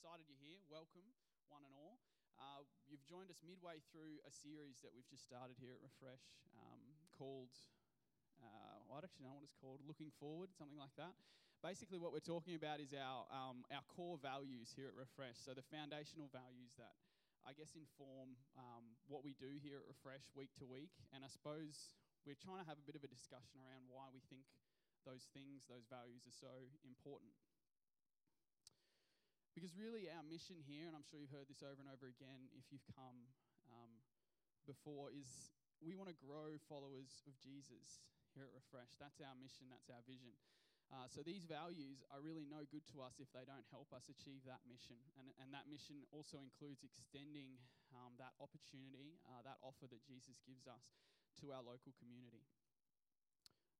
[0.00, 0.56] excited you're here.
[0.72, 1.04] Welcome,
[1.52, 2.00] one and all.
[2.40, 6.40] Uh, you've joined us midway through a series that we've just started here at Refresh
[6.56, 6.80] um,
[7.12, 7.52] called,
[8.40, 11.12] uh, well, I don't actually know what it's called, Looking Forward, something like that.
[11.60, 15.36] Basically, what we're talking about is our, um, our core values here at Refresh.
[15.36, 16.96] So, the foundational values that
[17.44, 20.96] I guess inform um, what we do here at Refresh week to week.
[21.12, 21.92] And I suppose
[22.24, 24.48] we're trying to have a bit of a discussion around why we think
[25.04, 27.36] those things, those values are so important.
[29.54, 32.46] Because really, our mission here, and I'm sure you've heard this over and over again
[32.54, 33.26] if you've come
[33.66, 33.92] um,
[34.62, 35.50] before, is
[35.82, 38.94] we want to grow followers of Jesus here at Refresh.
[39.02, 40.38] That's our mission, that's our vision.
[40.90, 44.10] Uh, so these values are really no good to us if they don't help us
[44.10, 44.98] achieve that mission.
[45.18, 47.62] And, and that mission also includes extending
[47.94, 50.98] um, that opportunity, uh, that offer that Jesus gives us
[51.42, 52.42] to our local community.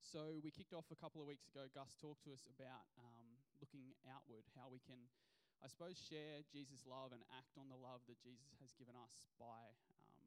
[0.02, 1.66] So we kicked off a couple of weeks ago.
[1.70, 3.26] Gus talked to us about um,
[3.58, 4.98] looking outward, how we can
[5.60, 9.28] I suppose, share Jesus' love and act on the love that Jesus has given us
[9.36, 9.68] by,
[10.08, 10.24] um,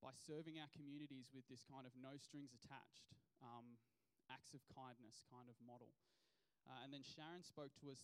[0.00, 3.12] by serving our communities with this kind of no strings attached,
[3.44, 3.76] um,
[4.32, 5.92] acts of kindness kind of model.
[6.64, 8.00] Uh, and then Sharon spoke to us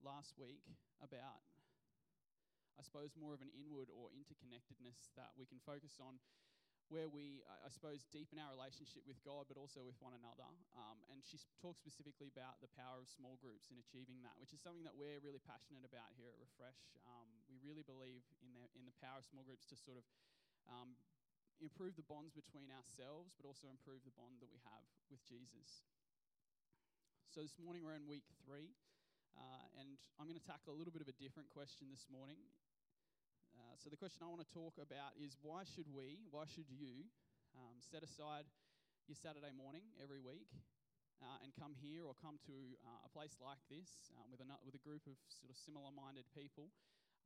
[0.00, 0.64] last week
[1.04, 1.44] about,
[2.80, 6.16] I suppose, more of an inward or interconnectedness that we can focus on
[6.92, 10.46] where we, I suppose, deepen our relationship with God, but also with one another.
[10.76, 14.52] Um, and she talks specifically about the power of small groups in achieving that, which
[14.52, 16.92] is something that we're really passionate about here at Refresh.
[17.08, 20.04] Um, we really believe in the, in the power of small groups to sort of
[20.68, 20.92] um,
[21.62, 25.88] improve the bonds between ourselves, but also improve the bond that we have with Jesus.
[27.32, 28.76] So this morning we're in week three,
[29.34, 32.38] uh, and I'm going to tackle a little bit of a different question this morning.
[33.54, 36.66] Uh, so, the question I want to talk about is why should we, why should
[36.66, 37.06] you
[37.54, 38.50] um, set aside
[39.06, 40.50] your Saturday morning every week
[41.22, 44.46] uh, and come here or come to uh, a place like this um, with, a,
[44.66, 46.74] with a group of sort of similar minded people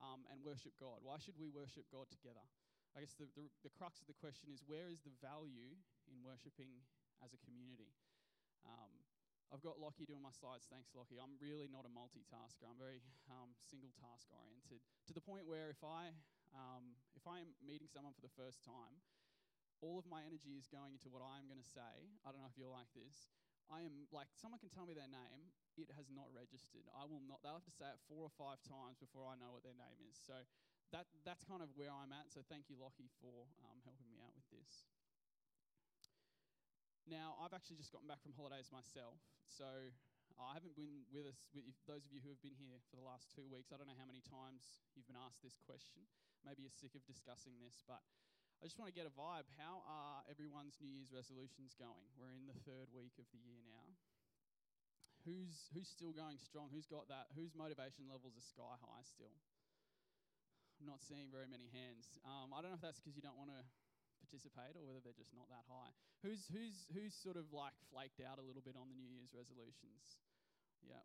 [0.05, 1.01] um, and worship God?
[1.01, 2.45] Why should we worship God together?
[2.93, 5.77] I guess the, the, the, crux of the question is where is the value
[6.09, 6.73] in worshipping
[7.25, 7.95] as a community?
[8.69, 8.93] Um,
[9.49, 10.69] I've got Lockie doing my slides.
[10.69, 11.17] Thanks, Lockie.
[11.17, 12.69] I'm really not a multitasker.
[12.69, 13.01] I'm very
[13.33, 16.13] um, single task oriented to the point where if I
[16.53, 19.01] um, if I am meeting someone for the first time,
[19.81, 22.13] all of my energy is going into what I'm going to say.
[22.25, 23.33] I don't know if you're like this.
[23.69, 25.53] I am like someone can tell me their name.
[25.77, 26.89] It has not registered.
[26.93, 27.45] I will not.
[27.45, 30.01] They'll have to say it four or five times before I know what their name
[30.09, 30.17] is.
[30.17, 30.45] So
[30.93, 32.33] that that's kind of where I'm at.
[32.33, 34.89] So thank you, Lockie, for um, helping me out with this.
[37.09, 39.17] Now, I've actually just gotten back from holidays myself,
[39.49, 39.65] so
[40.37, 43.07] I haven't been with us, with those of you who have been here for the
[43.09, 43.73] last two weeks.
[43.73, 46.05] I don't know how many times you've been asked this question.
[46.45, 48.05] Maybe you're sick of discussing this, but
[48.61, 49.49] I just want to get a vibe.
[49.57, 52.13] How are everyone's New Year's resolutions going?
[52.21, 53.89] We're in the third week of the year now.
[55.25, 56.69] Who's, who's still going strong?
[56.69, 57.33] Who's got that?
[57.33, 59.33] Whose motivation levels are sky high still?
[60.77, 62.21] I'm not seeing very many hands.
[62.23, 63.65] Um, I don't know if that's because you don't want to
[64.19, 65.95] participate or whether they're just not that high.
[66.23, 69.31] Who's, who's, who's sort of like flaked out a little bit on the New Year's
[69.33, 70.19] resolutions?
[70.83, 71.03] Yeah.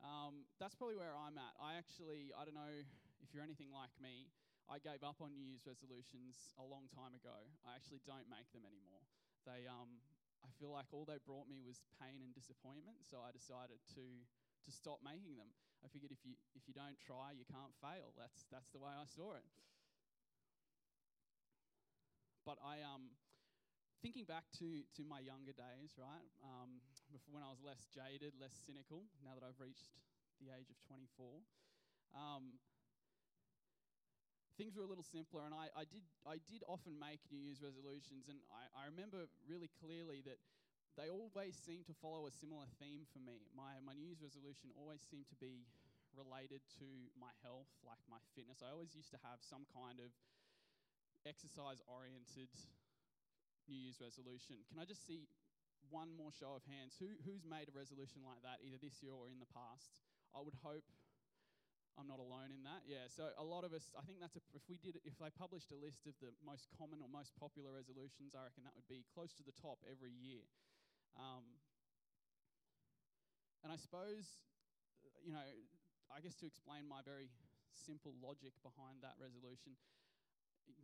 [0.00, 1.54] Um, that's probably where I'm at.
[1.58, 2.74] I actually, I don't know
[3.22, 4.30] if you're anything like me,
[4.68, 7.48] I gave up on New Year's resolutions a long time ago.
[7.64, 9.00] I actually don't make them anymore.
[9.48, 10.04] They, um,
[10.44, 14.06] I feel like all they brought me was pain and disappointment, so I decided to
[14.68, 15.48] to stop making them.
[15.80, 18.12] I figured if you if you don't try, you can't fail.
[18.18, 19.46] That's that's the way I saw it.
[22.48, 23.12] But I, um,
[24.00, 26.80] thinking back to, to my younger days, right, um,
[27.12, 29.92] before when I was less jaded, less cynical, now that I've reached
[30.40, 31.44] the age of 24,
[32.16, 32.56] um,
[34.56, 35.44] things were a little simpler.
[35.44, 38.32] And I, I, did, I did often make New Year's resolutions.
[38.32, 40.40] And I, I remember really clearly that
[40.96, 43.44] they always seemed to follow a similar theme for me.
[43.52, 45.68] My, my New Year's resolution always seemed to be
[46.16, 48.64] related to my health, like my fitness.
[48.64, 50.16] I always used to have some kind of
[51.28, 52.48] exercise oriented
[53.68, 54.64] New Year's resolution.
[54.72, 55.28] Can I just see
[55.92, 56.96] one more show of hands?
[56.96, 60.00] Who, who's made a resolution like that, either this year or in the past?
[60.32, 60.88] I would hope
[61.98, 62.86] I'm not alone in that.
[62.86, 65.34] Yeah, so a lot of us, I think that's a, if we did, if they
[65.34, 68.86] published a list of the most common or most popular resolutions, I reckon that would
[68.86, 70.46] be close to the top every year.
[71.18, 71.44] Um,
[73.66, 74.46] and I suppose,
[75.26, 75.42] you know,
[76.08, 77.28] I guess to explain my very
[77.74, 79.74] simple logic behind that resolution,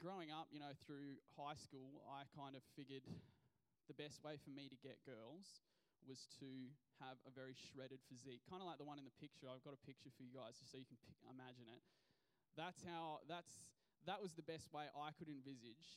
[0.01, 3.05] growing up, you know, through high school, I kind of figured
[3.89, 5.65] the best way for me to get girls
[6.05, 6.69] was to
[7.01, 9.49] have a very shredded physique, kind of like the one in the picture.
[9.49, 11.81] I've got a picture for you guys just so you can pick, imagine it.
[12.57, 13.73] That's how that's
[14.05, 15.97] that was the best way I could envisage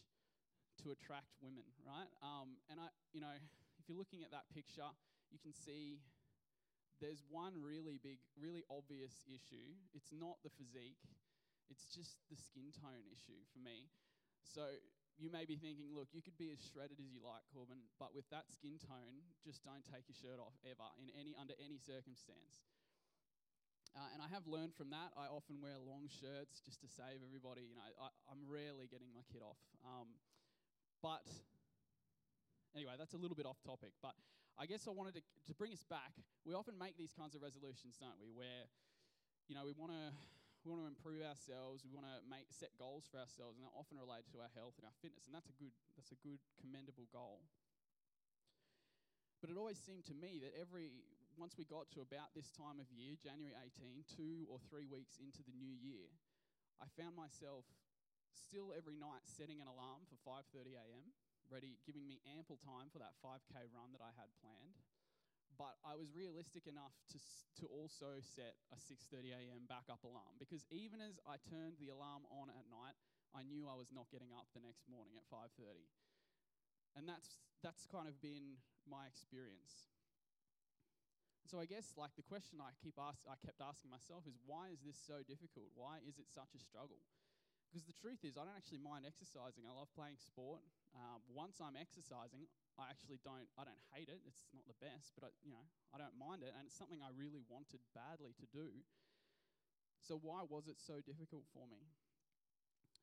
[0.83, 2.07] to attract women, right?
[2.23, 3.35] Um, and I, you know,
[3.79, 4.87] if you're looking at that picture,
[5.27, 5.99] you can see
[7.03, 9.75] there's one really big, really obvious issue.
[9.93, 11.03] It's not the physique,
[11.69, 13.91] it's just the skin tone issue for me.
[14.43, 14.63] So
[15.17, 18.13] you may be thinking, look, you could be as shredded as you like, Corbin, but
[18.13, 21.81] with that skin tone, just don't take your shirt off ever in any under any
[21.81, 22.63] circumstance.
[23.97, 25.09] Uh, and I have learned from that.
[25.17, 27.65] I often wear long shirts just to save everybody.
[27.65, 29.57] You know, I, am rarely getting my kid off.
[29.81, 30.13] Um,
[31.01, 31.25] but
[32.77, 33.97] anyway, that's a little bit off topic.
[34.05, 34.13] But
[34.53, 36.13] I guess I wanted to, to bring us back.
[36.45, 38.29] We often make these kinds of resolutions, don't we?
[38.29, 38.69] Where,
[39.49, 40.13] you know, we want to
[40.67, 41.87] we want to improve ourselves.
[41.87, 44.75] We want to make set goals for ourselves, and they're often related to our health
[44.75, 47.39] and our fitness, and that's a good that's a good commendable goal.
[49.39, 50.91] But it always seemed to me that every
[51.39, 55.21] once we got to about this time of year, January 18, two or three weeks
[55.23, 56.11] into the new year,
[56.83, 57.63] I found myself
[58.35, 61.15] still every night setting an alarm for 5:30 a.m.
[61.47, 64.75] ready, giving me ample time for that 5k run that I had planned
[65.87, 67.17] I was realistic enough to,
[67.63, 69.63] to also set a 6:30 a.m.
[69.71, 72.99] backup alarm because even as I turned the alarm on at night,
[73.31, 75.87] I knew I was not getting up the next morning at 5:30.
[76.99, 79.87] And that's that's kind of been my experience.
[81.47, 84.75] So I guess like the question I keep ask, I kept asking myself is why
[84.75, 85.71] is this so difficult?
[85.79, 86.99] Why is it such a struggle?
[87.71, 89.63] Because the truth is, I don't actually mind exercising.
[89.67, 90.63] I love playing sport.
[90.95, 94.21] Um, once I'm exercising, I actually don't I don't hate it.
[94.29, 97.01] It's not the best, but I, you know, I don't mind it and it's something
[97.01, 98.69] I really wanted badly to do.
[100.01, 101.89] So why was it so difficult for me?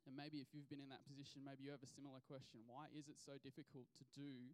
[0.06, 2.60] And maybe if you've been in that position, maybe you have a similar question.
[2.68, 4.52] Why is it so difficult to do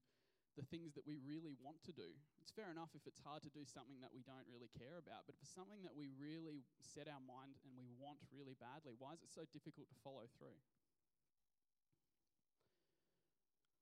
[0.55, 2.07] the things that we really want to do?
[2.39, 5.27] It's fair enough if it's hard to do something that we don't really care about,
[5.27, 8.95] but if it's something that we really set our mind and we want really badly,
[8.99, 10.59] why is it so difficult to follow through?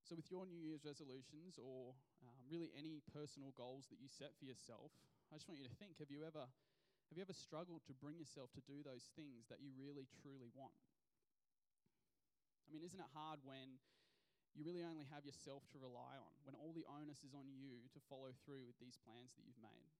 [0.08, 1.92] So, with your New Year's resolutions or
[2.24, 4.88] um, really any personal goals that you set for yourself,
[5.28, 8.16] I just want you to think: Have you ever, have you ever struggled to bring
[8.16, 10.72] yourself to do those things that you really truly want?
[12.64, 13.76] I mean, isn't it hard when
[14.56, 17.84] you really only have yourself to rely on, when all the onus is on you
[17.92, 19.92] to follow through with these plans that you've made?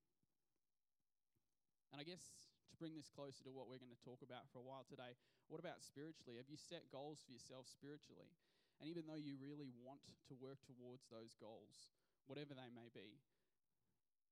[1.92, 2.24] And I guess
[2.72, 5.20] to bring this closer to what we're going to talk about for a while today,
[5.52, 6.40] what about spiritually?
[6.40, 8.32] Have you set goals for yourself spiritually?
[8.78, 11.90] And even though you really want to work towards those goals,
[12.30, 13.18] whatever they may be,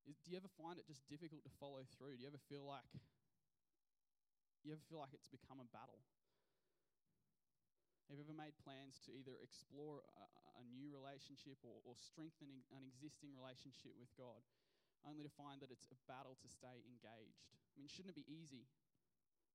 [0.07, 2.15] is, do you ever find it just difficult to follow through?
[2.15, 2.87] Do you ever feel like
[4.63, 6.03] you ever feel like it's become a battle?
[8.11, 10.27] Have you ever made plans to either explore a,
[10.59, 14.43] a new relationship or, or strengthen an existing relationship with God,
[15.03, 17.51] only to find that it's a battle to stay engaged?
[17.75, 18.71] I mean, shouldn't it be easy?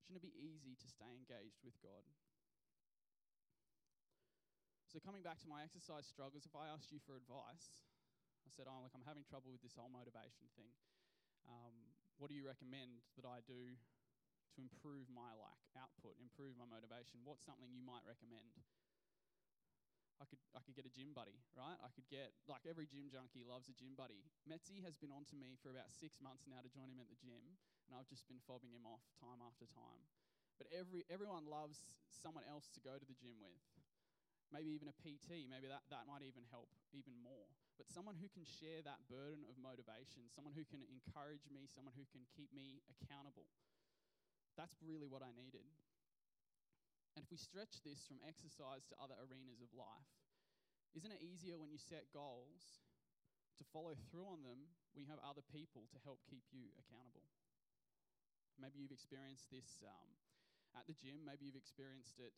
[0.03, 2.03] Shouldn't it be easy to stay engaged with God?
[4.91, 7.71] So, coming back to my exercise struggles, if I asked you for advice,
[8.43, 10.75] I said, Oh, look, I'm having trouble with this whole motivation thing.
[11.47, 13.79] Um, what do you recommend that I do
[14.51, 17.23] to improve my like output, improve my motivation?
[17.23, 18.51] What's something you might recommend?
[20.19, 21.79] I could I could get a gym buddy, right?
[21.79, 24.27] I could get like every gym junkie loves a gym buddy.
[24.43, 27.07] Metzi has been on to me for about six months now to join him at
[27.07, 27.55] the gym,
[27.87, 30.03] and I've just been fobbing him off time after time.
[30.59, 33.55] But every everyone loves someone else to go to the gym with
[34.51, 37.47] maybe even a PT, maybe that, that might even help even more.
[37.79, 41.95] But someone who can share that burden of motivation, someone who can encourage me, someone
[41.95, 43.47] who can keep me accountable.
[44.59, 45.65] That's really what I needed.
[47.15, 50.11] And if we stretch this from exercise to other arenas of life,
[50.95, 52.83] isn't it easier when you set goals
[53.55, 57.23] to follow through on them when you have other people to help keep you accountable?
[58.59, 60.11] Maybe you've experienced this um,
[60.75, 62.35] at the gym, maybe you've experienced it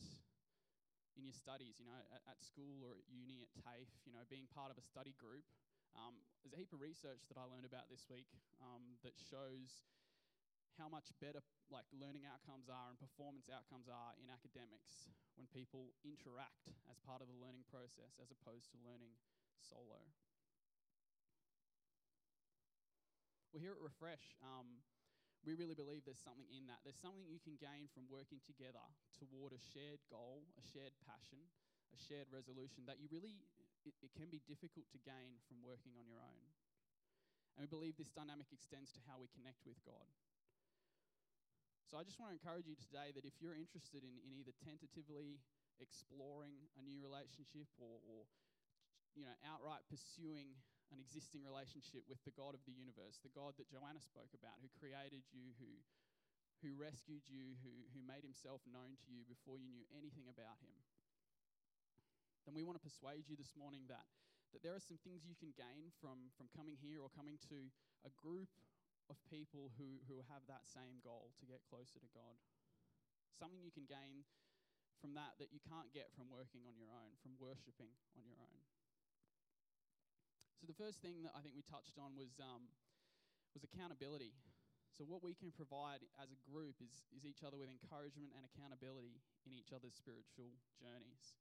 [1.17, 4.25] in your studies, you know, at, at, school or at uni, at TAFE, you know,
[4.29, 5.45] being part of a study group.
[5.93, 9.85] Um, there's a heap of research that I learned about this week um, that shows
[10.81, 15.93] how much better like learning outcomes are and performance outcomes are in academics when people
[16.01, 19.13] interact as part of the learning process as opposed to learning
[19.61, 20.01] solo.
[23.53, 24.81] Well, here at Refresh, um,
[25.43, 26.79] we really believe there's something in that.
[26.87, 28.83] There's something you can gain from working together
[29.19, 31.43] toward a shared goal, a shared passion,
[31.91, 33.35] a shared resolution that you really,
[33.83, 36.43] it, it, can be difficult to gain from working on your own.
[37.53, 40.07] And we believe this dynamic extends to how we connect with God.
[41.91, 44.55] So I just want to encourage you today that if you're interested in, in either
[44.65, 45.43] tentatively
[45.77, 48.25] exploring a new relationship or, or
[49.13, 50.57] you know, outright pursuing
[50.93, 54.61] an existing relationship with the God of the universe, the God that Joanna spoke about,
[54.61, 55.71] who created you, who,
[56.61, 60.61] who rescued you, who, who made himself known to you before you knew anything about
[60.61, 60.77] him.
[62.45, 64.05] Then we want to persuade you this morning that,
[64.53, 67.73] that there are some things you can gain from, from coming here or coming to
[68.05, 68.51] a group
[69.09, 72.37] of people who, who have that same goal to get closer to God.
[73.33, 74.27] Something you can gain
[75.01, 78.39] from that that you can't get from working on your own, from worshipping on your
[78.39, 78.61] own.
[80.63, 82.71] So the first thing that I think we touched on was um,
[83.51, 84.31] was accountability.
[84.95, 88.47] So what we can provide as a group is, is each other with encouragement and
[88.47, 91.35] accountability in each other's spiritual journeys.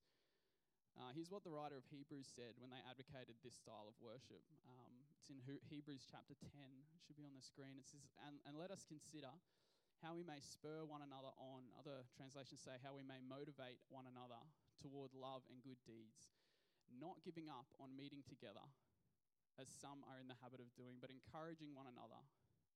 [0.98, 4.42] Uh, here's what the writer of Hebrews said when they advocated this style of worship.
[4.66, 5.38] Um, it's in
[5.70, 6.50] Hebrews chapter 10.
[6.98, 7.78] It should be on the screen.
[7.78, 9.30] It says, and, and let us consider
[10.02, 11.70] how we may spur one another on.
[11.78, 14.42] Other translations say how we may motivate one another
[14.82, 16.34] toward love and good deeds,
[16.90, 18.66] not giving up on meeting together,
[19.60, 22.20] as some are in the habit of doing, but encouraging one another,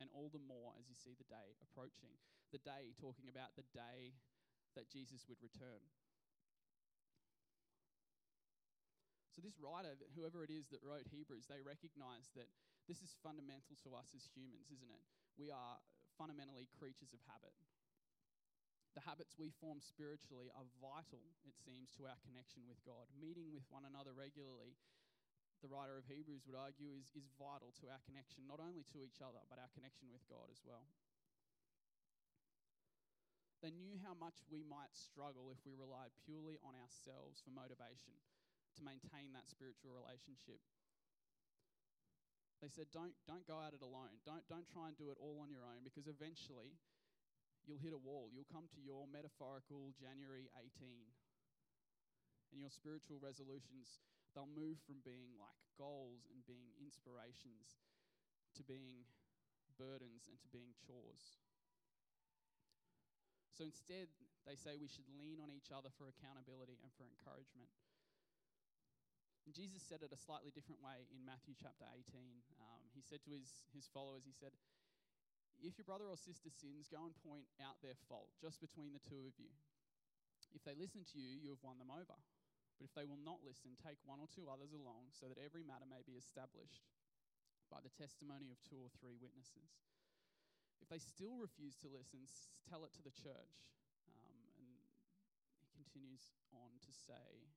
[0.00, 2.12] and all the more as you see the day approaching.
[2.54, 4.14] The day, talking about the day
[4.78, 5.82] that Jesus would return.
[9.34, 12.48] So, this writer, whoever it is that wrote Hebrews, they recognize that
[12.88, 15.04] this is fundamental to us as humans, isn't it?
[15.36, 15.76] We are
[16.16, 17.52] fundamentally creatures of habit.
[18.96, 23.12] The habits we form spiritually are vital, it seems, to our connection with God.
[23.12, 24.72] Meeting with one another regularly,
[25.64, 29.02] the writer of Hebrews would argue, is, is vital to our connection, not only to
[29.02, 30.84] each other, but our connection with God as well.
[33.64, 38.14] They knew how much we might struggle if we relied purely on ourselves for motivation
[38.76, 40.60] to maintain that spiritual relationship
[42.64, 44.16] they said, don't, don't go at it alone.
[44.24, 46.72] Don't, don't try and do it all on your own because eventually
[47.68, 48.32] you'll hit a wall.
[48.32, 51.04] You'll come to your metaphorical January 18.
[52.54, 54.00] And your spiritual resolutions,
[54.36, 57.80] they'll move from being like goals and being inspirations
[58.52, 59.08] to being
[59.80, 61.40] burdens and to being chores.
[63.56, 64.12] So instead,
[64.44, 67.72] they say we should lean on each other for accountability and for encouragement.
[69.48, 72.04] And Jesus said it a slightly different way in Matthew chapter 18.
[72.60, 74.52] Um, he said to his, his followers, He said,
[75.64, 79.00] If your brother or sister sins, go and point out their fault just between the
[79.08, 79.48] two of you.
[80.52, 82.18] If they listen to you, you have won them over.
[82.76, 85.64] But if they will not listen, take one or two others along so that every
[85.64, 86.84] matter may be established
[87.72, 89.80] by the testimony of two or three witnesses.
[90.78, 92.28] If they still refuse to listen,
[92.68, 93.56] tell it to the church.
[94.12, 97.48] Um, and he continues on to say,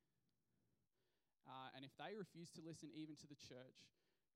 [1.46, 3.92] uh, and if they refuse to listen even to the church,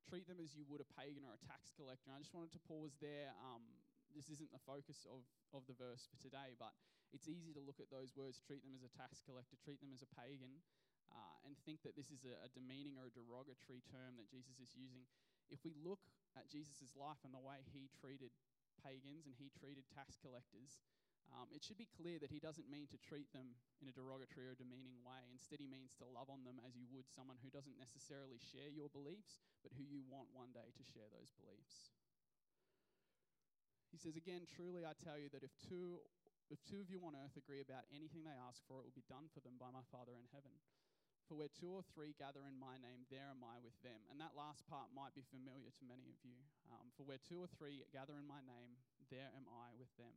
[0.09, 2.11] treat them as you would a pagan or a tax collector.
[2.11, 3.31] And I just wanted to pause there.
[3.39, 3.63] Um,
[4.11, 5.23] this isn't the focus of,
[5.55, 6.75] of the verse for today, but
[7.13, 9.93] it's easy to look at those words, treat them as a tax collector, treat them
[9.93, 10.60] as a pagan,
[11.13, 14.58] uh, and think that this is a, a demeaning or a derogatory term that Jesus
[14.58, 15.05] is using.
[15.53, 16.01] If we look
[16.34, 18.34] at Jesus' life and the way he treated
[18.82, 20.82] pagans and he treated tax collectors,
[21.32, 24.50] um, it should be clear that he doesn't mean to treat them in a derogatory
[24.50, 25.24] or demeaning way.
[25.32, 28.70] Instead, he means to love on them as you would someone who doesn't necessarily share
[28.70, 31.93] your beliefs, but who you want one day to share those beliefs.
[33.93, 36.01] He says, Again, truly I tell you that if two,
[36.51, 39.12] if two of you on earth agree about anything they ask for, it will be
[39.12, 40.55] done for them by my Father in heaven.
[41.27, 44.03] For where two or three gather in my name, there am I with them.
[44.12, 46.35] And that last part might be familiar to many of you.
[46.67, 48.75] Um, for where two or three gather in my name,
[49.07, 50.12] there am I with them.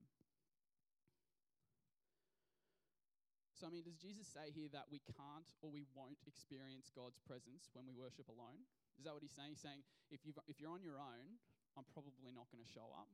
[3.56, 7.16] So, I mean, does Jesus say here that we can't or we won't experience God's
[7.24, 8.66] presence when we worship alone?
[9.00, 9.56] Is that what he's saying?
[9.56, 9.80] He's saying,
[10.12, 11.40] if, you've, if you're on your own,
[11.72, 13.08] I'm probably not going to show up.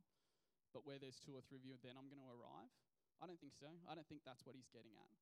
[0.74, 2.74] But where there's two or three of you, then I'm going to arrive?
[3.20, 3.68] I don't think so.
[3.90, 5.12] I don't think that's what he's getting at.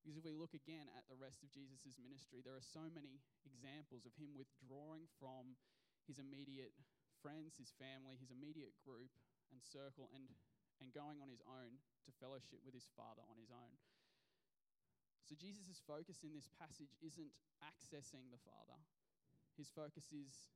[0.00, 3.24] Because if we look again at the rest of Jesus' ministry, there are so many
[3.48, 5.56] examples of him withdrawing from
[6.04, 6.76] his immediate
[7.24, 9.08] friends, his family, his immediate group
[9.48, 10.28] and circle, and,
[10.84, 13.80] and going on his own to fellowship with his Father on his own.
[15.24, 17.32] So Jesus' focus in this passage isn't
[17.64, 18.76] accessing the Father,
[19.56, 20.52] his focus is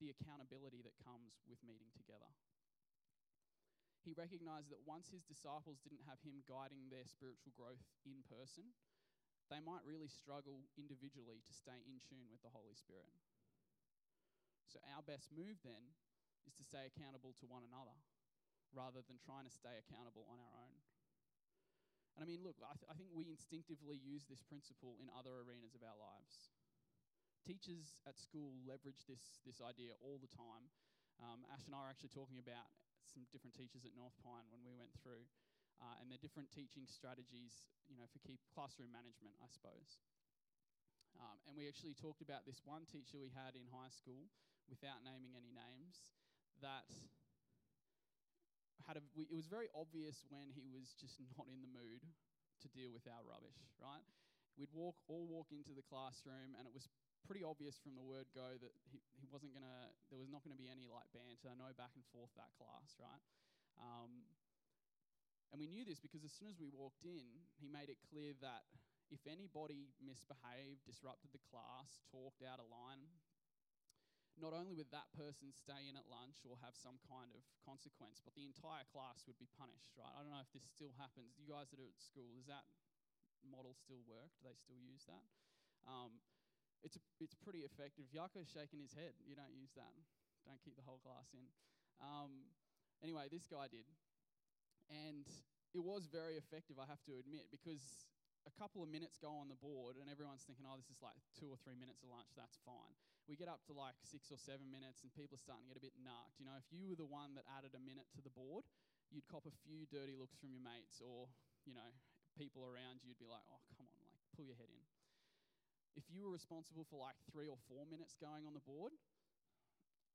[0.00, 2.32] the accountability that comes with meeting together.
[4.06, 8.70] He recognized that once his disciples didn't have him guiding their spiritual growth in person,
[9.50, 13.10] they might really struggle individually to stay in tune with the Holy Spirit.
[14.70, 15.90] So, our best move then
[16.46, 17.98] is to stay accountable to one another
[18.70, 20.78] rather than trying to stay accountable on our own.
[22.14, 25.34] And I mean, look, I, th- I think we instinctively use this principle in other
[25.42, 26.54] arenas of our lives.
[27.42, 30.70] Teachers at school leverage this, this idea all the time.
[31.18, 32.70] Um, Ash and I are actually talking about
[33.06, 35.24] some different teachers at North Pine when we went through,
[35.78, 40.00] uh, and their different teaching strategies, you know, for keep classroom management, I suppose.
[41.16, 44.28] Um, and we actually talked about this one teacher we had in high school,
[44.68, 46.12] without naming any names,
[46.60, 46.90] that
[48.84, 52.04] had a, we, it was very obvious when he was just not in the mood
[52.62, 54.04] to deal with our rubbish, right?
[54.56, 56.88] We'd walk, all walk into the classroom, and it was
[57.28, 59.76] pretty obvious from the word go that he, he wasn't to,
[60.08, 63.22] there was not to be any like banter, no back and forth that class, right?
[63.76, 64.24] Um,
[65.52, 67.26] and we knew this because as soon as we walked in,
[67.60, 68.64] he made it clear that
[69.12, 73.06] if anybody misbehaved, disrupted the class, talked out of line,
[74.36, 78.20] not only would that person stay in at lunch or have some kind of consequence,
[78.20, 80.12] but the entire class would be punished, right?
[80.12, 81.40] I don't know if this still happens.
[81.40, 82.68] You guys that are at school, is that
[83.48, 84.30] model still work?
[84.38, 85.24] Do they still use that?
[85.86, 86.18] Um,
[86.82, 88.10] it's, a, it's pretty effective.
[88.10, 89.14] Yako's shaking his head.
[89.22, 89.94] You don't use that.
[90.46, 91.46] Don't keep the whole glass in.
[91.98, 92.50] Um,
[93.02, 93.86] anyway, this guy did.
[94.86, 95.26] And
[95.74, 98.06] it was very effective, I have to admit, because
[98.46, 101.18] a couple of minutes go on the board and everyone's thinking, oh, this is like
[101.34, 102.94] two or three minutes of lunch, that's fine.
[103.26, 105.82] We get up to like six or seven minutes and people are starting to get
[105.82, 106.38] a bit narked.
[106.38, 108.62] You know, if you were the one that added a minute to the board,
[109.10, 111.26] you'd cop a few dirty looks from your mates or,
[111.66, 111.90] you know,
[112.36, 114.84] people around you, you'd be like, oh, come on, like, pull your head in.
[115.96, 118.92] If you were responsible for like three or four minutes going on the board,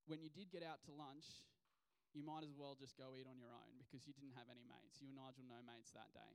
[0.06, 1.26] when you did get out to lunch,
[2.14, 4.62] you might as well just go eat on your own because you didn't have any
[4.70, 5.02] mates.
[5.02, 6.34] You and Nigel no mates that day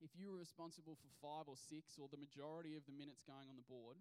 [0.00, 3.48] if you were responsible for five or six or the majority of the minutes going
[3.48, 3.96] on the board,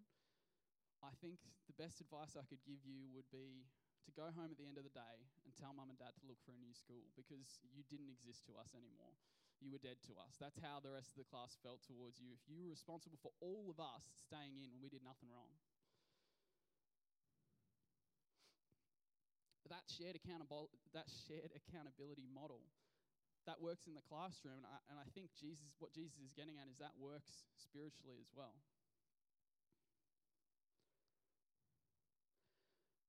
[1.00, 3.68] I think the best advice I could give you would be
[4.06, 6.28] to go home at the end of the day and tell mum and dad to
[6.28, 9.16] look for a new school because you didn't exist to us anymore.
[9.64, 10.38] You were dead to us.
[10.38, 12.36] That's how the rest of the class felt towards you.
[12.36, 15.52] If you were responsible for all of us staying in when we did nothing wrong.
[19.74, 22.62] That shared, accountable, that shared accountability model
[23.50, 24.62] that works in the classroom.
[24.62, 28.22] And I, and I think Jesus, what Jesus is getting at is that works spiritually
[28.22, 28.54] as well.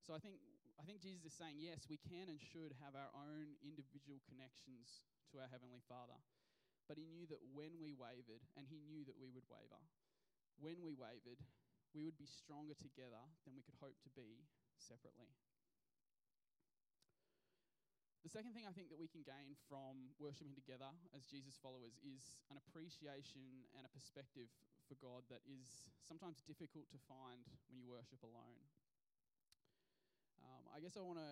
[0.04, 0.38] So I think,
[0.78, 5.02] I think Jesus is saying, yes, we can and should have our own individual connections
[5.32, 6.18] to our Heavenly Father.
[6.86, 9.82] But he knew that when we wavered, and he knew that we would waver,
[10.62, 11.42] when we wavered,
[11.90, 14.46] we would be stronger together than we could hope to be
[14.78, 15.34] separately.
[18.26, 21.94] The second thing I think that we can gain from worshiping together as Jesus followers
[22.02, 24.50] is an appreciation and a perspective
[24.90, 28.58] for God that is sometimes difficult to find when you worship alone.
[30.42, 31.22] Um, I guess I want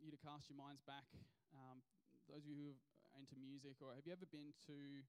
[0.00, 1.04] you to cast your minds back.
[1.52, 1.84] Um,
[2.32, 2.87] those of you who are
[3.18, 5.02] into music, or have you ever been to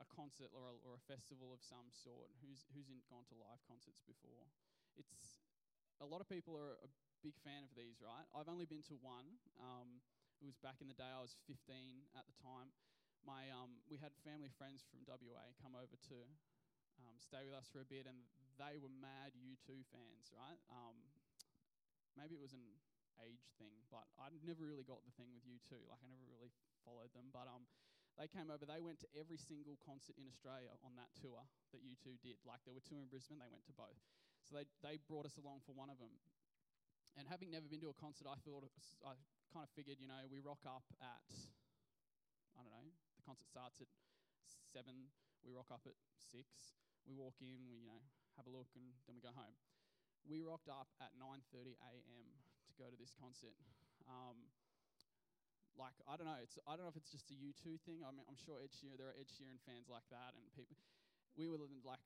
[0.00, 2.32] a concert or a, or a festival of some sort?
[2.40, 4.48] Who's who's in, gone to live concerts before?
[4.96, 5.44] It's
[6.00, 6.88] a lot of people are a
[7.20, 8.24] big fan of these, right?
[8.32, 9.36] I've only been to one.
[9.60, 10.00] Um,
[10.40, 11.08] it was back in the day.
[11.08, 11.60] I was 15
[12.16, 12.72] at the time.
[13.20, 16.18] My um, we had family friends from WA come over to
[17.04, 18.24] um, stay with us for a bit, and
[18.56, 20.56] they were mad U2 fans, right?
[20.72, 20.96] Um,
[22.16, 22.64] maybe it was an
[23.24, 25.76] age thing, but I never really got the thing with U2.
[25.88, 26.52] Like I never really
[26.84, 27.68] followed them, but um,
[28.18, 28.64] they came over.
[28.66, 32.40] They went to every single concert in Australia on that tour that U2 did.
[32.44, 34.00] Like there were two in Brisbane, they went to both.
[34.44, 36.12] So they they brought us along for one of them.
[37.18, 38.62] And having never been to a concert, I thought
[39.02, 39.18] I
[39.50, 41.26] kind of figured, you know, we rock up at,
[42.54, 42.86] I don't know,
[43.18, 43.90] the concert starts at
[44.46, 45.10] seven,
[45.42, 45.98] we rock up at
[46.30, 47.98] six, we walk in, we, you know,
[48.38, 49.58] have a look, and then we go home.
[50.22, 52.28] We rocked up at 9:30 a.m.
[52.80, 53.52] go to this concert.
[54.08, 54.48] Um,
[55.76, 58.00] like I don't know, it's I don't know if it's just a U2 thing.
[58.00, 60.74] I mean, I'm sure Ed Sheeran, there are Ed Sheeran fans like that, and people.
[61.38, 62.02] We were like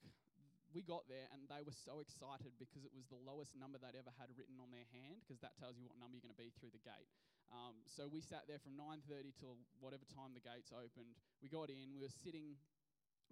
[0.75, 3.95] we got there and they were so excited because it was the lowest number they'd
[3.95, 6.43] ever had written on their hand because that tells you what number you're going to
[6.43, 7.07] be through the gate.
[7.55, 11.15] Um, so we sat there from 9:30 till whatever time the gates opened.
[11.39, 11.95] We got in.
[11.95, 12.59] We were sitting.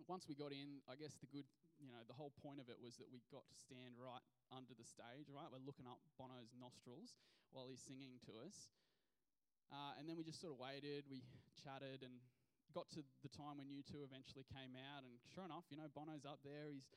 [0.06, 1.44] Once we got in, I guess the good,
[1.82, 4.24] you know, the whole point of it was that we got to stand right
[4.54, 5.26] under the stage.
[5.28, 7.18] Right, we're looking up Bono's nostrils
[7.52, 8.72] while he's singing to us.
[9.72, 11.08] Uh, and then we just sort of waited.
[11.08, 11.24] We
[11.56, 12.12] chatted and
[12.72, 15.04] got to the time when U2 eventually came out.
[15.04, 16.68] And sure enough, you know, Bono's up there.
[16.68, 16.88] He's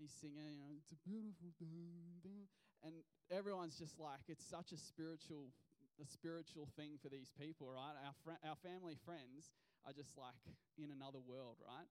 [0.00, 2.48] he's singing, you know, it's a beautiful day.
[2.80, 2.96] And
[3.28, 5.52] everyone's just like, it's such a spiritual,
[6.00, 7.92] a spiritual thing for these people, right?
[8.00, 9.52] Our, fr- our family friends
[9.84, 10.40] are just like
[10.80, 11.84] in another world, right?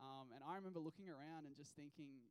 [0.00, 2.24] Um, and I remember looking around and just thinking,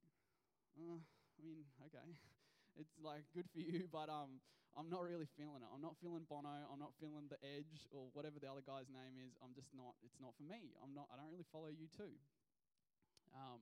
[0.82, 0.98] oh,
[1.38, 2.02] I mean, okay,
[2.78, 4.44] it's like good for you, but um,
[4.78, 5.70] I'm not really feeling it.
[5.74, 6.52] I'm not feeling Bono.
[6.70, 9.34] I'm not feeling the Edge or whatever the other guy's name is.
[9.42, 9.98] I'm just not.
[10.06, 10.78] It's not for me.
[10.84, 11.10] I'm not.
[11.10, 12.14] I don't really follow U2.
[13.34, 13.62] Um,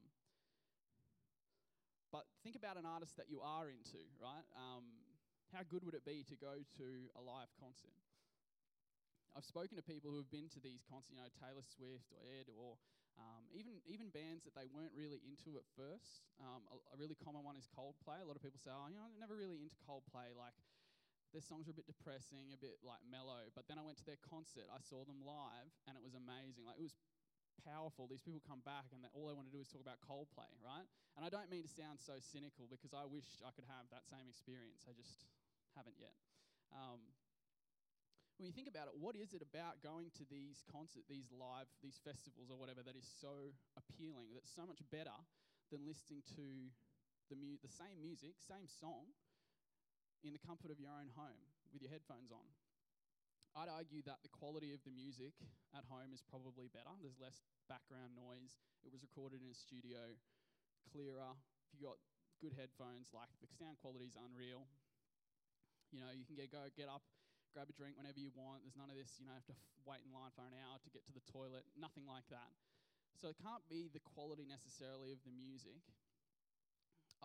[2.11, 4.47] but think about an artist that you are into, right?
[4.55, 5.03] Um,
[5.51, 7.95] how good would it be to go to a live concert?
[9.35, 12.23] I've spoken to people who have been to these concerts, you know, Taylor Swift or
[12.25, 12.79] Ed, or
[13.17, 16.30] um, even even bands that they weren't really into at first.
[16.38, 18.21] Um, a, a, really common one is Coldplay.
[18.21, 20.38] A lot of people say, "Oh, you know, I'm never really into Coldplay.
[20.38, 20.53] Like,
[21.34, 24.08] their songs are a bit depressing, a bit like mellow." But then I went to
[24.08, 24.69] their concert.
[24.69, 26.69] I saw them live, and it was amazing.
[26.69, 26.97] Like, it was
[27.65, 28.06] powerful.
[28.06, 30.86] These people come back and all they want to do is talk about Coldplay, right?
[31.17, 34.06] And I don't mean to sound so cynical because I wish I could have that
[34.06, 34.86] same experience.
[34.86, 35.25] I just
[35.73, 36.13] haven't yet.
[36.69, 37.01] Um,
[38.38, 41.65] when you think about it, what is it about going to these concert, these live,
[41.82, 45.13] these festivals or whatever that is so appealing, that's so much better
[45.73, 46.69] than listening to
[47.34, 49.10] the, mu- the same music, same song,
[50.21, 51.41] in the comfort of your own home
[51.73, 52.45] with your headphones on?
[53.58, 55.34] I'd argue that the quality of the music
[55.73, 56.93] at home is probably better.
[57.02, 58.54] There's less background noise.
[58.86, 60.13] It was recorded in a studio,
[60.93, 61.34] clearer.
[61.65, 61.97] If you got
[62.38, 64.69] good headphones, like the sound quality is unreal.
[65.89, 67.02] You know, you can get go get up,
[67.53, 68.63] grab a drink whenever you want.
[68.63, 69.57] There's none of this, you know, have to
[69.88, 71.63] wait in line for an hour to get to the toilet.
[71.79, 72.51] Nothing like that.
[73.17, 75.81] So it can't be the quality necessarily of the music.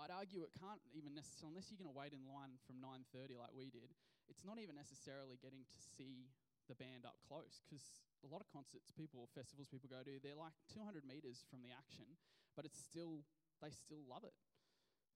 [0.01, 3.37] I'd argue it can't even necessarily, unless you're going to wait in line from 9.30
[3.37, 3.93] like we did,
[4.33, 6.33] it's not even necessarily getting to see
[6.65, 7.85] the band up close because
[8.25, 11.75] a lot of concerts people, festivals people go to, they're like 200 meters from the
[11.75, 12.09] action,
[12.57, 13.27] but it's still,
[13.61, 14.33] they still love it.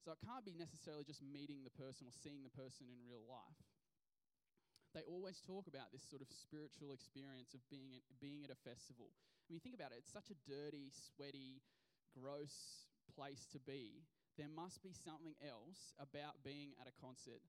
[0.05, 3.25] So it can't be necessarily just meeting the person or seeing the person in real
[3.25, 3.59] life.
[4.97, 8.57] They always talk about this sort of spiritual experience of being at, being at a
[8.65, 9.13] festival.
[9.45, 11.61] I mean, think about it, it's such a dirty, sweaty,
[12.17, 14.01] gross place to be
[14.37, 17.41] there must be something else about being at a concert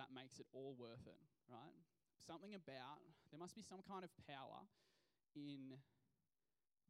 [0.00, 1.20] that makes it all worth it,
[1.52, 1.76] right?
[2.24, 4.64] Something about, there must be some kind of power
[5.36, 5.76] in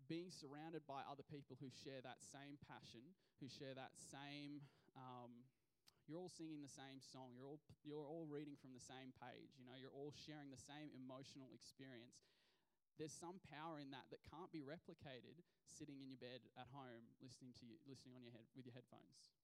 [0.07, 3.03] being surrounded by other people who share that same passion,
[3.43, 4.63] who share that same,
[4.95, 5.43] um,
[6.07, 9.59] you're all singing the same song, you're all, you're all reading from the same page,
[9.59, 12.31] you know, you're all sharing the same emotional experience.
[12.97, 17.13] There's some power in that that can't be replicated sitting in your bed at home
[17.21, 19.37] listening to you, listening on your head with your headphones.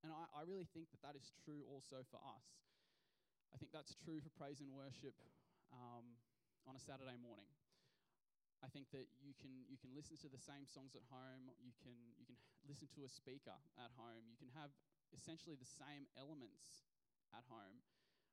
[0.00, 2.46] And I, I really think that that is true also for us.
[3.52, 5.16] I think that's true for praise and worship
[5.72, 6.16] um,
[6.68, 7.48] on a Saturday morning.
[8.64, 11.52] I think that you can you can listen to the same songs at home.
[11.60, 14.24] You can you can listen to a speaker at home.
[14.24, 14.72] You can have
[15.12, 16.88] essentially the same elements
[17.36, 17.84] at home,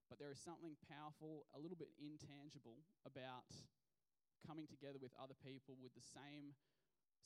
[0.07, 3.51] but there is something powerful, a little bit intangible about
[4.47, 6.55] coming together with other people with the same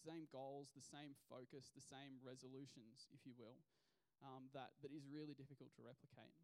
[0.02, 3.58] same goals, the same focus, the same resolutions, if you will,
[4.22, 6.36] um, that, that is really difficult to replicate.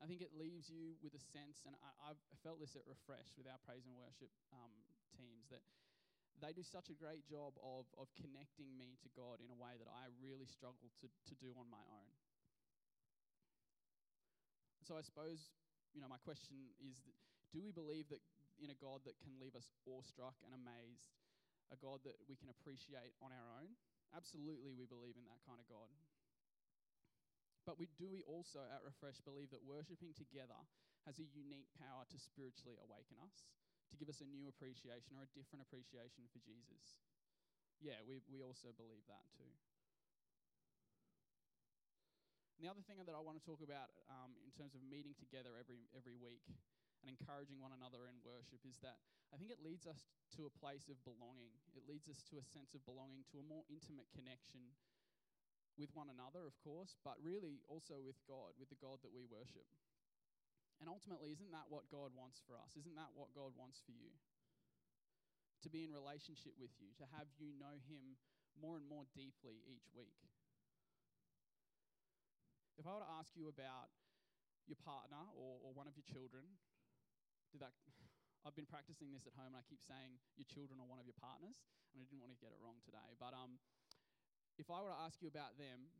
[0.00, 3.36] I think it leaves you with a sense, and I, have felt this at Refresh
[3.36, 4.72] with our praise and worship um,
[5.12, 5.60] teams, that
[6.40, 9.76] they do such a great job of, of connecting me to God in a way
[9.76, 12.10] that I really struggle to, to do on my own.
[14.88, 15.52] So I suppose,
[15.92, 16.96] you know, my question is
[17.52, 18.24] do we believe that
[18.60, 21.16] in a God that can leave us awestruck and amazed,
[21.72, 23.72] a God that we can appreciate on our own.
[24.12, 25.88] Absolutely, we believe in that kind of God.
[27.70, 30.58] But we do we also at Refresh believe that worshipping together
[31.06, 33.46] has a unique power to spiritually awaken us,
[33.86, 36.98] to give us a new appreciation or a different appreciation for Jesus.
[37.78, 39.54] Yeah, we, we also believe that too.
[42.58, 45.14] And the other thing that I want to talk about um, in terms of meeting
[45.14, 46.42] together every, every week
[47.06, 48.98] and encouraging one another in worship is that
[49.30, 51.54] I think it leads us to a place of belonging.
[51.78, 54.74] It leads us to a sense of belonging, to a more intimate connection
[55.80, 59.24] with one another, of course, but really also with God, with the God that we
[59.24, 59.64] worship.
[60.80, 62.76] And ultimately, isn't that what God wants for us?
[62.76, 64.12] Isn't that what God wants for you?
[65.64, 68.16] To be in relationship with you, to have you know Him
[68.56, 70.16] more and more deeply each week.
[72.80, 73.92] If I were to ask you about
[74.64, 76.48] your partner or, or one of your children,
[77.52, 77.76] did that?
[78.48, 81.04] I've been practicing this at home, and I keep saying your children are one of
[81.04, 81.60] your partners,
[81.92, 83.12] and I didn't want to get it wrong today.
[83.20, 83.60] But um,
[84.58, 85.90] if I were to ask you about them,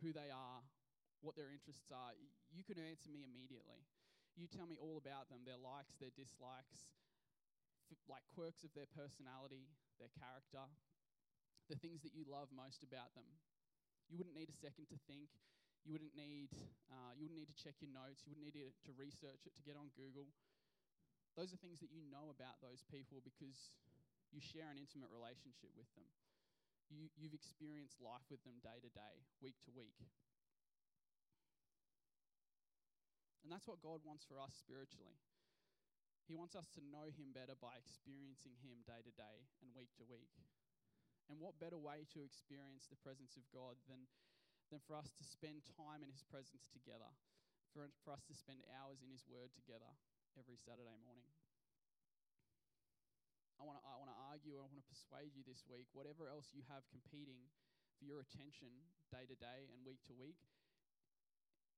[0.00, 0.60] who they are,
[1.20, 2.16] what their interests are,
[2.52, 3.84] you could answer me immediately.
[4.36, 6.88] You tell me all about them, their likes, their dislikes,
[8.08, 10.64] like quirks of their personality, their character,
[11.68, 13.26] the things that you love most about them.
[14.08, 15.30] You wouldn't need a second to think.
[15.86, 16.50] You wouldn't need,
[16.90, 18.26] uh, you wouldn't need to check your notes.
[18.26, 20.28] You wouldn't need to research it to get on Google.
[21.38, 23.78] Those are things that you know about those people because
[24.30, 26.06] you share an intimate relationship with them.
[26.90, 29.94] You, you've experienced life with them day to day, week to week.
[33.46, 35.18] And that's what God wants for us spiritually.
[36.26, 39.90] He wants us to know Him better by experiencing Him day to day and week
[39.98, 40.30] to week.
[41.30, 44.06] And what better way to experience the presence of God than
[44.70, 47.10] than for us to spend time in His presence together,
[47.74, 49.90] for, for us to spend hours in His Word together
[50.38, 51.26] every Saturday morning.
[53.58, 56.54] I want to I wanna argue, I want to persuade you this week, whatever else
[56.54, 57.50] you have competing
[57.98, 58.70] for your attention
[59.10, 60.38] day to day and week to week,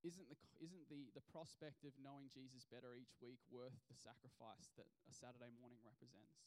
[0.04, 4.68] isn't the, isn't the, the prospect of knowing Jesus better each week worth the sacrifice
[4.76, 6.44] that a Saturday morning represents?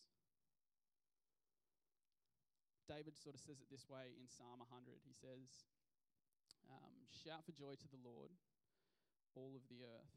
[2.85, 5.01] David sort of says it this way in Psalm 100.
[5.01, 5.65] He says,
[6.69, 8.29] um, Shout for joy to the Lord,
[9.33, 10.15] all of the earth.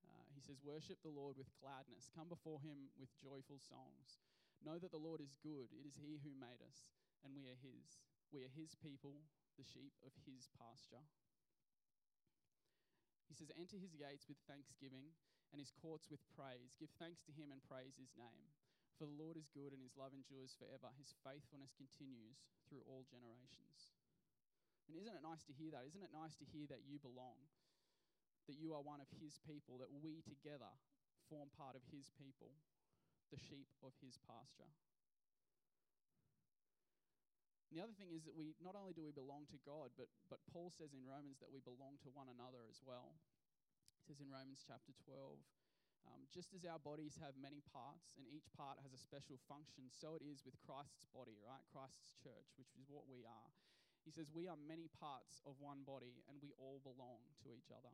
[0.00, 2.08] Uh, he says, Worship the Lord with gladness.
[2.16, 4.16] Come before him with joyful songs.
[4.64, 5.70] Know that the Lord is good.
[5.70, 6.90] It is he who made us,
[7.22, 8.02] and we are his.
[8.34, 9.22] We are his people,
[9.56, 11.06] the sheep of his pasture.
[13.28, 15.14] He says, Enter his gates with thanksgiving
[15.52, 16.76] and his courts with praise.
[16.80, 18.52] Give thanks to him and praise his name.
[18.96, 20.90] For the Lord is good and his love endures forever.
[20.98, 23.94] His faithfulness continues through all generations.
[24.88, 25.86] And isn't it nice to hear that?
[25.86, 27.36] Isn't it nice to hear that you belong?
[28.48, 30.72] That you are one of his people, that we together
[31.28, 32.56] form part of his people,
[33.28, 34.70] the sheep of his pasture.
[37.68, 40.08] And the other thing is that we not only do we belong to God, but,
[40.32, 43.20] but Paul says in Romans that we belong to one another as well.
[44.00, 45.36] He says in Romans chapter 12,
[46.08, 49.92] um, just as our bodies have many parts and each part has a special function,
[49.92, 51.60] so it is with Christ's body, right?
[51.68, 53.52] Christ's church, which is what we are.
[54.08, 57.68] He says, We are many parts of one body and we all belong to each
[57.68, 57.92] other.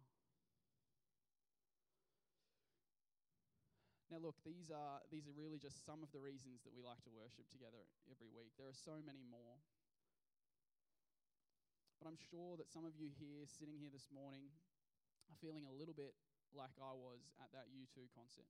[4.13, 7.01] Now, look, these are, these are really just some of the reasons that we like
[7.09, 7.81] to worship together
[8.13, 8.53] every week.
[8.61, 9.65] There are so many more.
[11.97, 14.53] But I'm sure that some of you here, sitting here this morning,
[15.33, 16.13] are feeling a little bit
[16.53, 18.47] like I was at that U2 concert.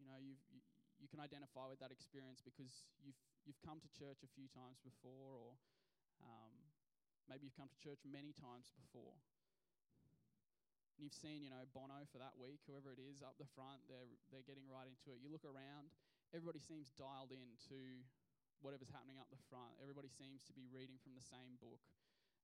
[0.00, 0.64] You know, you've, you,
[0.96, 4.80] you can identify with that experience because you've, you've come to church a few times
[4.80, 5.60] before, or
[6.24, 6.56] um,
[7.28, 9.20] maybe you've come to church many times before.
[10.96, 13.84] And you've seen, you know, Bono for that week, whoever it is, up the front,
[13.84, 15.20] they're, they're getting right into it.
[15.20, 15.92] You look around,
[16.32, 18.00] everybody seems dialed in to
[18.64, 19.76] whatever's happening up the front.
[19.76, 21.84] Everybody seems to be reading from the same book.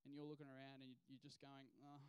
[0.05, 2.05] And you're looking around and you're just going, oh,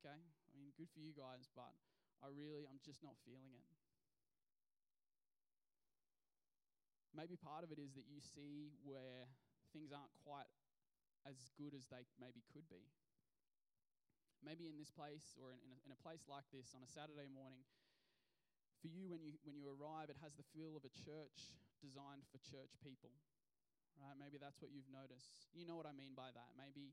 [0.00, 1.76] okay, I mean, good for you guys, but
[2.24, 3.68] I really, I'm just not feeling it.
[7.12, 9.28] Maybe part of it is that you see where
[9.76, 10.48] things aren't quite
[11.28, 12.80] as good as they maybe could be.
[14.44, 16.90] Maybe in this place or in, in, a, in a place like this on a
[16.90, 17.64] Saturday morning,
[18.80, 22.24] for you when you when you arrive, it has the feel of a church designed
[22.28, 23.12] for church people.
[23.96, 24.12] Right?
[24.20, 25.48] Maybe that's what you've noticed.
[25.56, 26.52] You know what I mean by that.
[26.52, 26.92] Maybe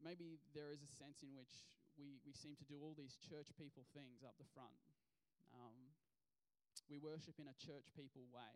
[0.00, 1.52] maybe there is a sense in which
[1.96, 4.76] we, we seem to do all these church people things up the front.
[5.52, 5.92] Um,
[6.88, 8.54] we worship in a church people way.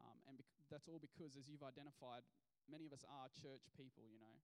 [0.00, 2.26] Um, and bec- that's all because, as you've identified,
[2.66, 4.36] many of us are church people, you know.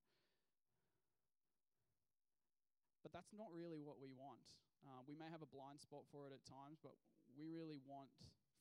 [3.00, 4.44] But that's not really what we want.
[4.84, 6.96] Uh, we may have a blind spot for it at times, but
[7.36, 8.12] we really want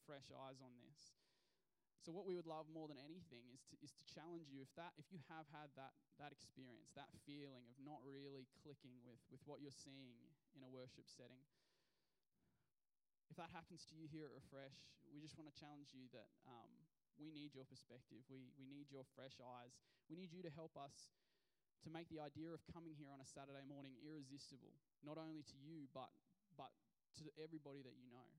[0.03, 1.15] fresh eyes on this.
[1.99, 4.71] So what we would love more than anything is to, is to challenge you if
[4.79, 9.19] that if you have had that that experience, that feeling of not really clicking with
[9.27, 10.15] with what you're seeing
[10.55, 11.43] in a worship setting.
[13.27, 14.79] If that happens to you here at Refresh,
[15.11, 16.71] we just want to challenge you that um,
[17.19, 18.23] we need your perspective.
[18.31, 19.75] We we need your fresh eyes.
[20.07, 21.11] We need you to help us
[21.83, 25.57] to make the idea of coming here on a Saturday morning irresistible, not only to
[25.59, 26.11] you but
[26.59, 26.71] but
[27.19, 28.29] to everybody that you know.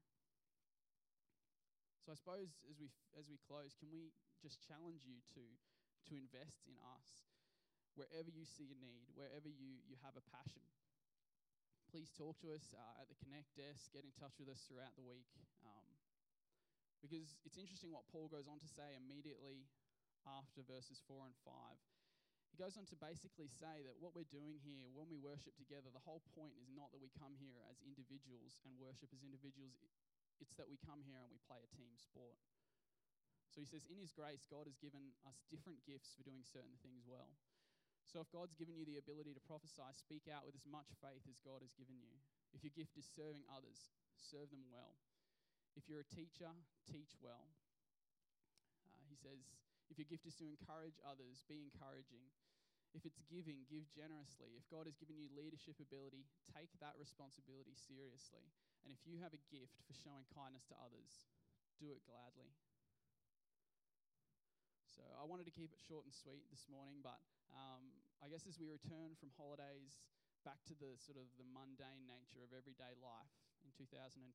[2.04, 5.44] So I suppose as we as we close, can we just challenge you to
[6.08, 7.28] to invest in us
[7.96, 10.64] wherever you see a need, wherever you you have a passion.
[11.90, 13.90] Please talk to us uh, at the Connect desk.
[13.90, 15.26] Get in touch with us throughout the week,
[15.66, 15.86] um,
[17.02, 19.66] because it's interesting what Paul goes on to say immediately
[20.22, 21.80] after verses four and five.
[22.50, 25.88] He goes on to basically say that what we're doing here when we worship together,
[25.94, 29.78] the whole point is not that we come here as individuals and worship as individuals.
[30.42, 32.36] It's that we come here and we play a team sport.
[33.50, 36.78] So he says, in his grace, God has given us different gifts for doing certain
[36.86, 37.34] things well.
[38.06, 41.22] So if God's given you the ability to prophesy, speak out with as much faith
[41.30, 42.14] as God has given you.
[42.50, 44.98] If your gift is serving others, serve them well.
[45.78, 46.50] If you're a teacher,
[46.90, 47.46] teach well.
[48.90, 49.38] Uh, he says,
[49.90, 52.30] if your gift is to encourage others, be encouraging.
[52.94, 54.54] If it's giving, give generously.
[54.58, 58.50] If God has given you leadership ability, take that responsibility seriously.
[58.82, 61.26] And if you have a gift for showing kindness to others,
[61.78, 62.50] do it gladly.
[64.90, 67.22] So I wanted to keep it short and sweet this morning, but
[67.54, 70.02] um, I guess as we return from holidays
[70.42, 74.34] back to the sort of the mundane nature of everyday life in 2020,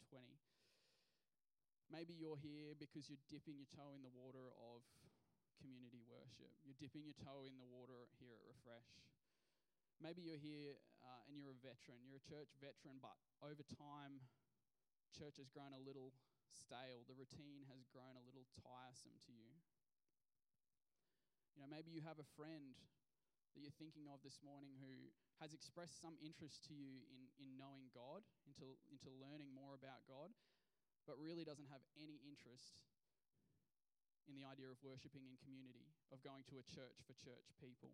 [1.92, 4.82] maybe you're here because you're dipping your toe in the water of
[5.60, 6.52] community worship.
[6.64, 8.92] You're dipping your toe in the water here at Refresh.
[10.04, 12.04] Maybe you're here uh, and you're a veteran.
[12.04, 14.20] You're a church veteran, but over time,
[15.16, 16.12] church has grown a little
[16.52, 17.08] stale.
[17.08, 19.56] The routine has grown a little tiresome to you.
[21.56, 22.76] You know, maybe you have a friend
[23.56, 25.08] that you're thinking of this morning who
[25.40, 30.04] has expressed some interest to you in, in knowing God, into, into learning more about
[30.04, 30.36] God,
[31.08, 32.84] but really doesn't have any interest
[34.26, 37.94] in the idea of worshipping in community, of going to a church for church people.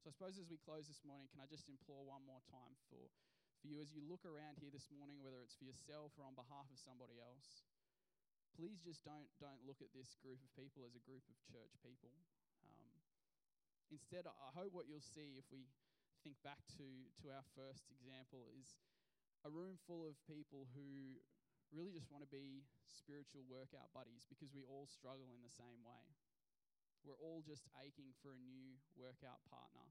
[0.00, 2.72] So I suppose as we close this morning, can I just implore one more time
[2.88, 3.12] for,
[3.60, 6.32] for you as you look around here this morning, whether it's for yourself or on
[6.32, 7.68] behalf of somebody else,
[8.56, 11.76] please just don't, don't look at this group of people as a group of church
[11.84, 12.16] people.
[12.64, 12.88] Um,
[13.92, 15.68] instead, I hope what you'll see if we
[16.24, 16.88] think back to,
[17.20, 18.76] to our first example is
[19.44, 21.20] a room full of people who
[21.74, 25.80] really just want to be spiritual workout buddies because we all struggle in the same
[25.86, 26.04] way.
[27.06, 29.88] We're all just aching for a new workout partner.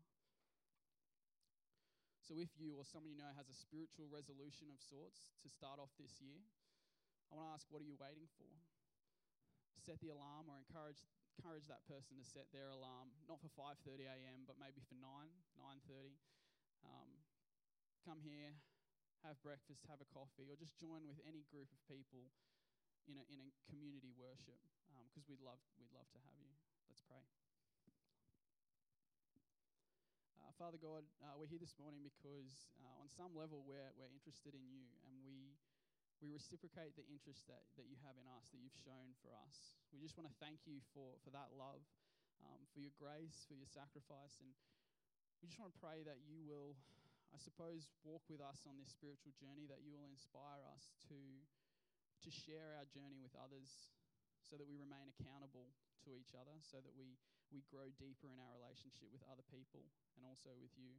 [2.21, 5.81] So, if you or someone you know has a spiritual resolution of sorts to start
[5.81, 6.37] off this year,
[7.29, 8.49] I want to ask, what are you waiting for?
[9.81, 11.01] Set the alarm or encourage,
[11.41, 15.09] encourage that person to set their alarm, not for 5.30 a.m., but maybe for 9,
[15.57, 16.13] 9.30.
[16.85, 17.09] Um,
[18.05, 18.53] come here,
[19.23, 22.31] have breakfast, have a coffee, or just join with any group of people
[23.07, 24.59] in a, in a community worship
[25.09, 26.53] because um, we'd, love, we'd love to have you.
[26.87, 27.21] Let's pray.
[30.39, 34.11] Uh, Father God, uh, we're here this morning because uh, on some level we're, we're
[34.13, 35.53] interested in you and we,
[36.23, 39.75] we reciprocate the interest that, that you have in us, that you've shown for us.
[39.91, 41.83] We just want to thank you for, for that love,
[42.45, 44.49] um, for your grace, for your sacrifice, and
[45.39, 46.75] we just want to pray that you will
[47.29, 51.19] I suppose, walk with us on this spiritual journey, that you will inspire us to,
[52.25, 53.89] to share our journey with others
[54.41, 55.69] so that we remain accountable
[56.05, 57.19] to each other, so that we,
[57.53, 59.85] we grow deeper in our relationship with other people
[60.17, 60.97] and also with you.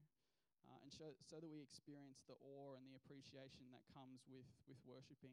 [0.69, 4.45] Uh, and show, so that we experience the awe and the appreciation that comes with,
[4.69, 5.33] with worshipping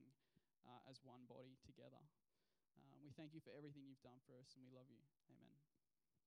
[0.64, 2.00] uh, as one body together.
[2.80, 5.04] Uh, we thank you for everything you've done for us, and we love you.
[5.28, 5.67] Amen.